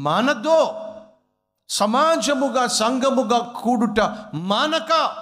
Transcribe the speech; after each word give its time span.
మానదో 0.00 0.86
సమాజముగా 1.68 2.66
సంఘముగా 2.66 3.38
కూడుట 3.38 4.00
మానక. 4.34 5.16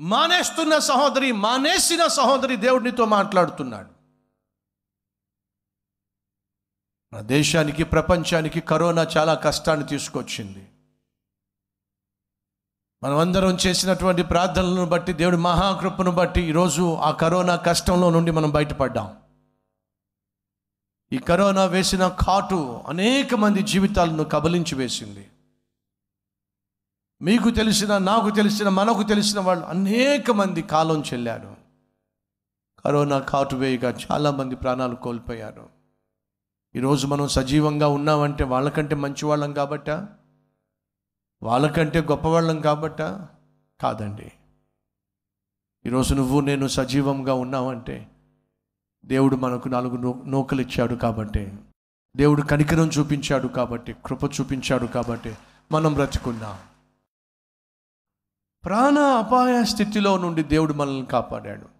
మానేస్తున్న 0.00 0.78
సహోదరి 0.78 1.32
మానేసిన 1.32 2.06
సహోదరి 2.06 2.56
దేవుడినితో 2.56 3.04
మాట్లాడుతున్నాడు. 3.04 3.90
మన 7.12 7.20
దేశానికి 7.20 7.84
ప్రపంచానికి 7.84 8.60
కరోనా 8.60 9.06
చాలా 9.16 9.34
కష్టాన్ని 9.34 9.86
తీసుకొచ్చింది. 9.86 10.72
మనమందరం 13.02 13.56
చేసినటువంటి 13.66 14.22
ప్రార్థనలను 14.22 14.86
బట్టి 14.86 15.12
దేవుడి 15.12 15.36
మహాకృపను 15.36 16.10
బట్టి 16.10 16.40
ఈరోజు 16.40 16.94
ఆ 16.94 17.10
కరోనా 17.10 17.56
కష్టంలో 17.56 18.10
నుండి 18.10 18.30
మనం 18.30 18.50
బయటపడ్డాం. 18.50 19.25
ఈ 21.12 21.18
కరోనా 21.18 21.64
వేసిన 21.64 22.08
కాటు 22.08 22.80
అనేక 22.86 23.34
మంది 23.34 23.62
జీవితాలను 23.62 24.24
కబలించి 24.24 24.74
వేసింది. 24.74 25.28
మీకు 27.22 27.50
తెలిసిన 27.50 27.98
నాకు 27.98 28.30
తెలిసిన 28.30 28.68
మనకు 28.68 29.02
తెలిసిన 29.02 29.40
వాళ్ళు 29.40 29.64
అనేక 29.64 30.30
మంది 30.30 30.62
కాలం 30.62 31.02
చెల్లారు. 31.02 31.56
కరోనా 32.84 33.18
కాటు 33.18 33.56
వేయగా 33.56 33.90
చాలామంది 33.90 34.56
ప్రాణాలు 34.56 34.94
కోల్పోయారు. 34.94 35.68
ఈరోజు 36.76 37.06
మనం 37.06 37.28
సజీవంగా 37.28 37.88
ఉన్నామంటే 37.88 38.44
వాళ్ళకంటే 38.44 38.94
మంచివాళ్ళం 38.94 39.52
కాబట్ట? 39.52 39.90
వాళ్ళకంటే 41.42 42.00
గొప్పవాళ్ళం 42.00 42.60
కాబట్ట? 42.60 43.02
కాదండి. 43.82 44.32
ఈరోజు 45.86 46.14
నువ్వు 46.14 46.40
నేను 46.40 46.68
సజీవంగా 46.68 47.34
ఉన్నావంటే 47.34 48.15
దేవుడు 49.06 49.36
మనకు 49.36 49.68
నాలుగు 49.68 50.22
నూకలు 50.26 50.60
ఇచ్చాడు 50.60 50.94
కాబట్టి. 50.94 51.56
దేవుడు 52.16 52.42
కనికరం 52.42 52.90
చూపించాడు 52.98 53.48
కాబట్టి 53.48 53.96
కృప 54.06 54.24
చూపించాడు 54.24 54.86
కాబట్టి 54.86 55.38
మనం 55.72 55.94
బ్రతుకున్నాం. 55.94 56.58
ప్రాణ 58.64 58.98
అపాయ 58.98 59.64
స్థితిలో 59.64 60.18
నుండి 60.18 60.42
దేవుడు 60.42 60.72
మనల్ని 60.72 61.06
కాపాడాడు. 61.06 61.76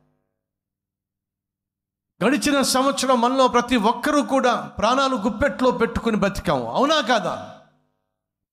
గడిచిన 2.25 2.63
సంవత్సరం 2.63 3.21
మనలో 3.21 3.49
ప్రతి 3.49 3.77
ఒక్కరూ 3.77 4.23
కూడా 4.23 4.73
ప్రాణాలు 4.79 5.17
గుప్పెట్లో 5.17 5.71
పెట్టుకుని 5.71 6.17
బతికాము. 6.17 6.73
అవునా 6.73 7.01
కాదా? 7.01 7.61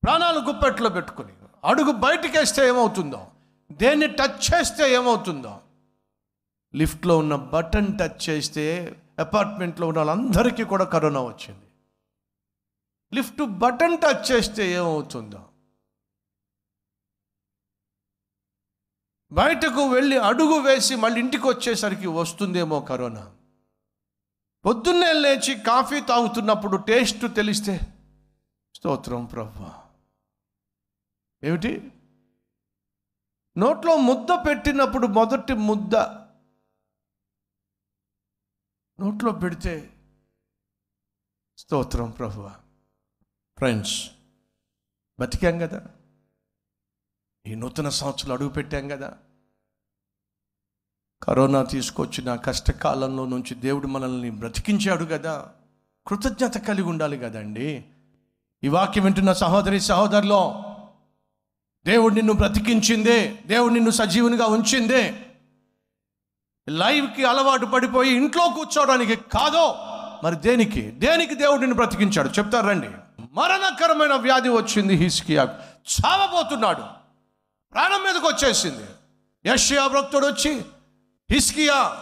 ప్రాణాలు 0.03 0.39
గుప్పెట్లో 0.39 0.89
పెట్టుకుని. 0.89 1.33
అడుగు 1.64 1.92
బయటికి 1.92 2.38
వేస్తే 2.38 2.67
ఏమవుతుందో? 2.67 3.28
దేన్ని 3.72 4.08
టచ్ 4.08 4.55
చేస్తే 4.55 4.94
ఏమవుతుందో? 4.94 5.59
లిఫ్ట్లో 6.76 7.18
ఉన్న 7.18 7.36
బటన్ 7.36 8.00
టచ్ 8.00 8.30
చేస్తే 8.30 8.96
అపార్ట్మెంట్లో 9.20 9.88
ఉన్న 9.88 10.00
వాళ్ళందరికీ 10.00 10.64
కూడా 10.64 10.86
కరోనా 10.86 11.22
వచ్చింది. 11.22 11.66
లిఫ్ట్ 13.16 13.42
బటన్ 13.42 13.98
టచ్ 13.98 14.32
చేస్తే 14.32 14.72
ఏమవుతుందో? 14.72 15.50
బయటకు 19.32 19.88
వెళ్ళి 19.88 20.18
అడుగు 20.18 20.60
వేసి 20.60 20.96
మళ్ళీ 20.96 21.20
ఇంటికి 21.20 21.48
వచ్చేసరికి 21.48 22.08
వస్తుందేమో 22.08 22.80
కరోనా. 22.80 23.36
పొద్దున్నే 24.66 25.14
లేచి 25.14 25.60
కాఫీ 25.60 26.02
తాగుతున్నప్పుడు 26.02 26.78
టేస్ట్ 26.78 27.36
తెలిస్తే 27.36 27.78
స్తోత్రం 28.76 29.26
ప్రభా. 29.26 29.84
ఏమిటి? 31.44 31.92
నోట్లో 33.58 33.98
ముద్ద 33.98 34.28
పెట్టినప్పుడు 34.48 35.08
మొదటి 35.08 35.54
ముద్ద 35.54 36.23
నోట్లో 39.04 39.32
పెడితే 39.32 39.90
స్తోత్రం 41.58 42.12
ప్రభు 42.12 42.50
ఫ్రెండ్స్ 43.58 44.11
బతికాం 45.20 45.60
కదా. 45.60 45.86
ఈ 47.48 47.55
నూతన 47.55 47.89
సంవత్సరాలు 47.89 48.33
అడుగు 48.33 48.50
పెట్టాం 48.50 48.88
కదా. 48.88 49.17
కరోనా 51.23 51.64
తీసుకొచ్చిన 51.64 52.36
కష్టకాలంలో 52.36 53.26
నుంచి 53.26 53.55
దేవుడు 53.55 53.88
మనల్ని 53.88 54.30
బ్రతికించాడు 54.30 55.06
కదా. 55.06 55.54
కృతజ్ఞత 56.08 56.58
కలిగి 56.58 56.88
ఉండాలి 56.88 57.17
కదండి. 57.17 57.86
ఈ 58.64 58.67
వాక్యం 58.67 59.04
వింటున్న 59.04 59.33
సహోదరి 59.33 59.80
సహోదరులో 59.80 60.64
దేవుడు 61.86 62.14
నిన్ను 62.14 62.33
బ్రతికించిందే 62.33 63.44
దేవుడు 63.45 63.73
నిన్ను 63.73 63.92
సజీవునిగా 63.92 64.45
ఉంచిందే 64.45 65.23
లైవ్కి 66.70 67.26
అలవాటు 67.26 67.66
పడిపోయి 67.66 68.12
ఇంట్లో 68.12 68.50
కూర్చోవడానికి 68.50 69.16
కాదో 69.16 69.76
మరి 70.24 70.36
దేనికి? 70.36 70.82
దేనికి 70.82 71.36
దేవుడిని 71.36 71.74
బ్రతికించాడు? 71.74 72.30
చెప్తారు 72.30 72.68
రండి. 72.68 72.90
మరణకరమైన 73.34 74.14
వ్యాధి 74.14 74.50
వచ్చింది 74.50 74.96
హిస్కియా 74.96 75.44
చావబోతున్నాడు. 75.76 76.82
ప్రాణం 77.74 78.04
మీదకి 78.04 78.28
వచ్చేసింది. 78.28 78.86
యష్యా 79.46 79.88
భక్తుడు 79.88 80.28
వచ్చి 80.28 80.62
హిస్కియా 81.32 81.98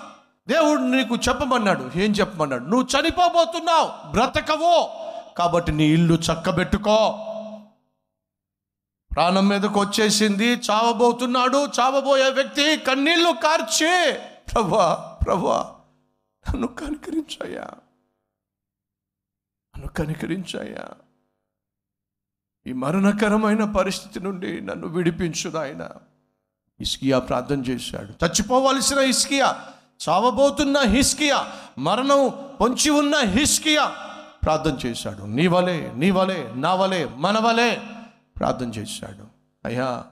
దేవుడు 0.48 0.82
నీకు 0.82 1.16
చెప్పమన్నాడు. 1.16 1.92
ఏం 1.96 2.12
చెప్పమన్నాడు? 2.12 2.64
నువ్వు 2.64 3.00
చనిపోబోతున్నావు. 3.00 4.12
బ్రతకవో. 4.12 4.90
కాబట్టి 5.38 5.72
నీ 5.72 5.84
ఇల్లు 5.84 6.14
చక్కబెట్టుకో. 6.14 7.20
ప్రాణం 9.16 9.48
మీదకు 9.48 9.80
వచ్చేసింది. 9.80 10.54
చావబోతున్నాడు. 10.54 11.68
చావబోయే 11.80 12.30
వ్యక్తి 12.30 12.78
కన్నీళ్ళు 12.78 13.32
కార్చి. 13.32 14.14
ప్రభా 14.54 15.20
ప్రభా 15.26 15.80
నన్ను 16.50 16.68
కనికరించాయా 16.68 17.64
నన్ను 19.76 19.88
కనికరించాయా 19.88 20.90
ఈ 22.68 22.74
మరణకరమైన 22.74 23.64
పరిస్థితి 23.64 24.20
నుండి 24.20 24.62
నన్ను 24.62 24.88
విడిపించు 24.88 25.58
ఆయన 25.58 25.90
ఇస్కియా 26.82 27.20
ప్రార్థన 27.20 27.60
చేశాడు. 27.60 28.26
చచ్చిపోవలసిన 28.26 28.98
ఇస్కియా 28.98 29.68
చావబోతున్న 30.10 30.78
హిస్కియా 30.78 31.54
మరణం 31.78 32.48
పొంచి 32.62 32.90
ఉన్న 32.90 33.16
హిస్కియా 33.16 33.96
ప్రార్థన 34.44 34.78
చేశాడు. 34.86 35.24
నీ 35.24 35.48
వలే 35.48 35.92
నీ 35.96 36.12
వలే 36.12 36.54
నా 36.56 36.74
వలే 36.74 37.06
మన 37.06 37.40
వలే 37.40 37.82
ప్రార్థన 38.38 38.70
చేశాడు. 38.70 39.28
అయ్యా 39.66 40.06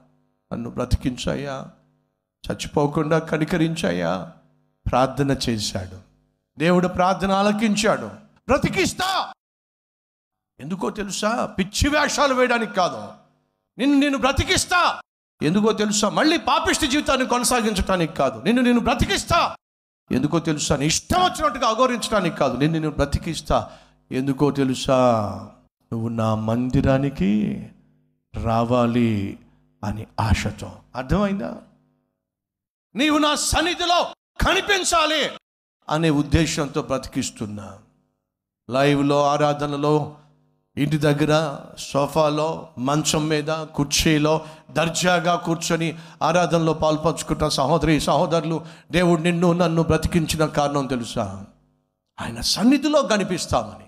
నన్ను 0.54 0.70
బ్రతికించాయా 0.70 1.72
చచ్చిపోకుండా 2.52 3.20
కనికరించాయా 3.20 4.32
ప్రార్థన 4.88 5.38
చేశాడు. 5.50 5.98
దేవుడు 6.60 6.88
ప్రార్థన 6.88 7.32
ఆలకించాడు. 7.32 8.06
బ్రతికిస్తా. 8.48 9.34
ఎందుకో 10.60 10.90
తెలుసా? 10.90 11.46
పిచ్చి 11.46 11.90
వేషాలు 11.90 12.34
వేయడానికి 12.34 12.74
కాదు. 12.74 13.08
నిన్ను 13.78 13.98
నేను 13.98 14.18
బ్రతికిస్తా. 14.18 15.02
ఎందుకో 15.42 15.74
తెలుసా? 15.74 16.10
మళ్ళీ 16.10 16.38
పాపిష్టి 16.38 16.88
జీవితాన్ని 16.88 17.28
కొనసాగించడానికి 17.28 18.14
కాదు. 18.14 18.42
నిన్ను 18.42 18.62
నేను 18.62 18.80
బ్రతికిస్తా. 18.80 19.56
ఎందుకో 20.12 20.40
తెలుసా? 20.40 20.76
నీ 20.76 20.86
ఇష్టం 20.86 21.22
వచ్చినట్టుగా 21.22 21.68
అగౌరించడానికి 21.68 22.38
కాదు. 22.38 22.58
నిన్ను 22.58 22.80
నేను 22.80 22.92
బ్రతికిస్తా. 22.92 23.72
ఎందుకో 24.12 24.52
తెలుసా? 24.52 25.30
నువ్వు 25.94 26.10
నా 26.10 26.36
మందిరానికి 26.36 27.66
రావాలి 28.44 29.40
అని 29.84 30.08
ఆశతో. 30.20 30.72
అర్థమైందా? 30.96 31.58
నీవు 32.96 33.18
నా 33.18 33.36
సన్నిధిలో 33.36 34.14
కనిపించాలి 34.46 35.30
అనే 35.90 36.10
ఉద్దేశంతో 36.10 36.82
బ్రతికిస్తున్నా. 36.82 37.78
లైవ్లో 38.70 39.26
ఆరాధనలో 39.26 40.18
ఇంటి 40.78 40.98
దగ్గర 40.98 41.60
సోఫాలో 41.78 42.68
మంచం 42.78 43.28
మీద 43.28 43.48
కుర్చీలో 43.48 44.46
దర్జాగా 44.72 45.36
కూర్చొని 45.36 45.98
ఆరాధనలో 46.22 46.74
పాల్పంచుకుంటున్న 46.74 47.50
సహోదరి 47.50 48.00
సహోదరులు 48.00 48.66
దేవుడు 48.92 49.22
నిన్ను 49.22 49.54
నన్ను 49.54 49.84
బ్రతికించిన 49.84 50.46
కారణం 50.46 50.88
తెలుసా? 50.88 51.46
ఆయన 52.22 52.42
సన్నిధిలో 52.42 53.02
కనిపిస్తామని. 53.02 53.88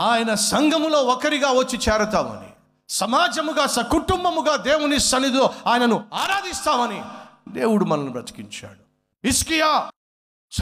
ఆయన 0.00 0.34
సంఘములో 0.34 0.98
ఒకరిగా 0.98 1.50
వచ్చి 1.50 1.78
చేరతామని. 1.78 2.49
సమాజముగా 2.90 3.66
సకుటుంబముగా 3.66 4.56
దేవుని 4.56 4.98
సన్నిధిలో 4.98 5.50
ఆయనను 5.66 6.04
ఆరాధిస్తామని 6.14 7.02
దేవుడు 7.52 7.84
మనల్ని 7.84 8.10
బ్రతికించాడు. 8.10 8.80
ఇస్కియా 9.26 9.90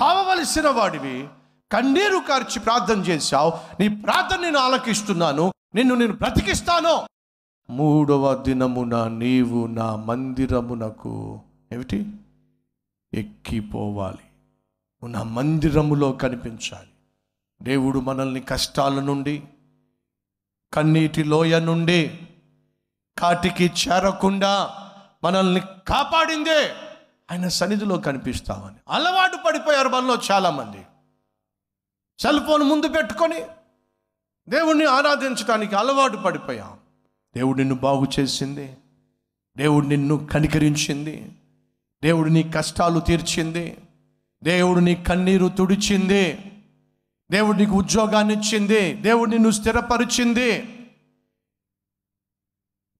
చావవలసిన 0.00 0.68
వాడివి 0.68 1.28
కన్నీరు 1.72 2.18
కార్చి 2.28 2.60
ప్రార్థన 2.60 3.00
చేశావు 3.00 3.52
నీ 3.80 3.88
ప్రార్థన 3.88 4.40
నేను 4.40 4.58
ఆలకిస్తున్నాను 4.58 5.52
నిన్ను 5.74 5.94
నేను 5.94 6.12
బ్రతికిస్తాను. 6.12 7.06
మూడవ 7.72 8.42
దినమున 8.42 9.08
నీవు 9.08 9.66
నా 9.66 9.96
మందిరమునకు 9.96 11.40
ఏమిటి? 11.72 12.12
ఎక్కిపోవాలి. 13.14 14.24
నా 15.12 15.22
మందిరములో 15.22 16.12
కనిపించాలి. 16.12 16.88
దేవుడు 17.62 17.98
మనల్ని 17.98 18.40
కష్టాల 18.40 19.00
నుండి 19.00 19.42
కన్నీటి 20.72 21.24
లోయ 21.24 21.60
నుండి 21.60 22.18
కాటికి 23.18 23.64
చేరకుండా 23.64 24.74
మనల్ని 25.24 25.60
కాపాడిందే. 25.60 26.72
ఆయన 27.30 27.48
సన్నిధిలో 27.48 27.98
కనిపిస్తామని. 27.98 28.76
అలవాటు 28.88 29.38
పడిపోయారు 29.46 29.88
మనలో 29.88 30.18
చాలామంది. 30.30 30.86
సెల్ 32.18 32.46
ఫోన్ 32.46 32.62
ముందు 32.62 32.88
పెట్టుకొని 32.88 33.40
దేవుణ్ణి 34.48 34.84
ఆరాధించడానికి 34.84 35.76
అలవాటు 35.76 36.16
పడిపోయాం. 36.16 36.78
దేవుడు 37.36 37.58
నిన్ను 37.58 37.74
బాగు 37.74 38.06
చేసింది. 38.20 38.76
దేవుడు 39.56 39.86
నిన్ను 39.86 40.26
కనికరించింది. 40.26 41.32
దేవుడు 42.02 42.28
నీ 42.28 42.42
కష్టాలు 42.42 43.00
తీర్చింది. 43.00 43.78
దేవుడు 44.42 44.80
నీ 44.80 44.94
కన్నీరు 44.94 45.48
తుడిచింది. 45.48 46.47
దేవుడు 47.30 47.56
నీకు 47.56 47.72
ఉద్యోగాన్ని 47.72 48.34
ఇచ్చింది. 48.34 48.94
దేవుడు 48.94 49.30
నిన్ను 49.30 49.50
స్థిరపరిచింది. 49.50 50.74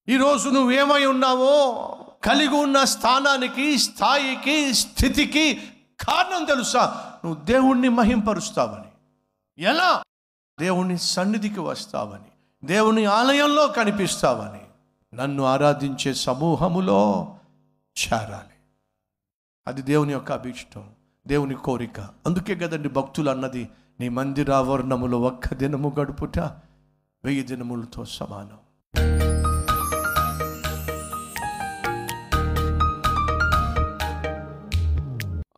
ఈరోజు 0.09 0.49
నువ్వేమై 0.49 1.05
ఉన్నావో 1.05 1.83
కలిగి 2.23 2.55
ఉన్న 2.55 2.83
స్థానానికి 2.83 3.77
స్థాయికి 3.77 4.73
స్థితికి 4.73 5.55
కారణం 5.99 6.45
తెలుసా? 6.45 7.13
నువ్వు 7.25 7.43
దేవుణ్ణి 7.43 7.89
మహింపరుస్తావని. 7.89 8.91
ఎలా? 9.63 10.03
దేవుని 10.59 10.97
సన్నిధికి 10.97 11.59
వస్తావని. 11.59 12.67
దేవుని 12.67 13.05
ఆలయంలో 13.05 13.67
కనిపిస్తావని. 13.67 14.61
నన్ను 15.15 15.43
ఆరాధించే 15.43 16.13
సమూహములో 16.13 17.35
చేరాలి. 17.81 18.55
అది 19.67 19.81
దేవుని 19.81 20.13
యొక్క 20.13 20.31
అభీష్టం 20.31 20.89
దేవుని 21.27 21.55
కోరిక. 21.55 21.99
అందుకే 21.99 22.55
కదండి 22.55 22.89
భక్తులు 22.89 23.29
అన్నది 23.29 23.69
నీ 24.01 24.09
మందిరావరణములో 24.09 25.21
ఒక్క 25.21 25.53
దినము 25.53 25.95
గడుపుట 25.99 26.39
వెయ్యి 27.23 27.41
దినములతో 27.43 28.05
సమానం. 28.05 28.59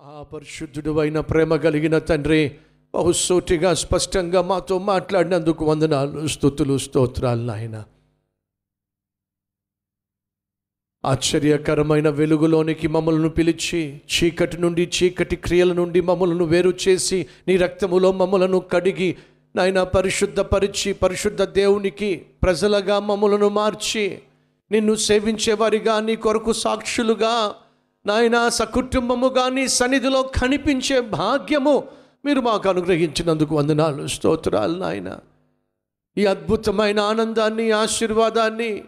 ఆ 0.02 0.24
పరిశుద్ధుడు 0.34 1.00
అయిన 1.00 1.20
ప్రేమ 1.20 1.56
కలిగిన 1.56 1.98
తండ్రి 1.98 2.42
బహుసూటిగా 2.94 3.74
స్పష్టంగా 3.74 4.42
మాతో 4.42 4.80
మాట్లాడినందుకు 4.80 5.66
వందనాలు 5.66 6.28
స్థుతులు 6.28 6.78
స్తోత్రాలు 6.78 7.42
నాయన. 7.42 7.84
ఆశ్చర్యకరమైన 11.06 12.10
వెలుగులోనికి 12.10 12.88
మమ్మలను 12.88 13.30
పిలిచి 13.30 14.02
చీకటి 14.14 14.58
నుండి 14.58 14.90
చీకటి 14.98 15.36
క్రియల 15.36 15.74
నుండి 15.74 16.02
మమ్మలను 16.02 16.46
వేరు 16.46 16.74
చేసి 16.88 17.28
నీ 17.48 17.58
రక్తములో 17.58 18.12
మమ్మలను 18.12 18.60
కడిగి 18.60 19.18
నాయన 19.56 19.84
పరిశుద్ధపరిచి 19.84 20.94
పరిశుద్ధ 20.94 21.44
దేవునికి 21.44 22.26
ప్రజలుగా 22.44 23.00
మమ్మలను 23.00 23.50
మార్చి 23.50 24.20
నిన్ను 24.72 24.96
సేవించేవారిగా 24.96 26.00
నీ 26.00 26.16
కొరకు 26.16 26.54
సాక్షులుగా 26.54 27.54
నాయన 28.06 28.48
సకుటుంబముగా 28.48 29.50
నీ 29.50 29.68
సన్నిధిలో 29.68 30.22
కనిపించే 30.22 31.02
భాగ్యము 31.02 31.84
మీరు 32.26 32.42
మాకు 32.42 32.70
అనుగ్రహించినందుకు 32.70 33.56
వందనాలు 33.56 34.08
స్తోత్రాలు 34.08 34.80
నాయన. 34.80 35.18
ఈ 36.18 36.26
అద్భుతమైన 36.26 37.00
ఆనందాన్ని 37.00 37.72
ఆశీర్వాదాన్ని 37.72 38.84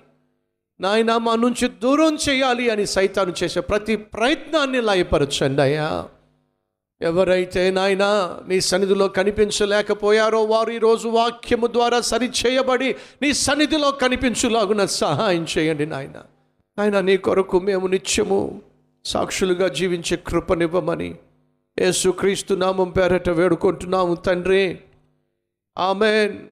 నాయన 0.81 1.17
మా 1.17 1.35
నుంచి 1.35 1.67
దూరం 1.67 2.17
చేయాలి 2.29 2.69
అని 2.69 2.87
సైతాను 2.87 3.33
చేసే 3.43 3.59
ప్రతి 3.59 3.95
ప్రయత్నాన్ని 3.95 4.81
లయపరచండి 4.81 5.61
అయ్యా. 5.61 6.05
ఎవరైతే 7.01 7.71
నాయన 7.71 8.03
నీ 8.47 8.61
సన్నిధిలో 8.61 9.07
కనిపించలేకపోయారో 9.07 10.43
వారు 10.43 10.71
ఈరోజు 10.71 11.07
వాక్యము 11.07 11.67
ద్వారా 11.67 12.01
సరిచేయబడి 12.01 12.95
నీ 13.21 13.33
సన్నిధిలో 13.33 13.91
కనిపించులాగున 13.91 14.85
సహాయం 14.85 15.45
చేయండి 15.57 15.85
నాయన. 15.85 16.23
నాయన 16.77 16.99
నీ 16.99 17.17
కొరకు 17.17 17.59
మేము 17.59 17.87
నిత్యము 17.87 18.61
సాక్షులుగా 19.05 19.67
జీవించే 19.67 20.17
కృపనివ్వమని 20.17 21.15
యేసుక్రీస్తు 21.79 22.53
నామం 22.53 22.89
పేరట 22.89 23.29
వేడుకుంటున్నాము 23.29 24.15
తండ్రి. 24.15 24.79
ఆమెన్. 25.77 26.37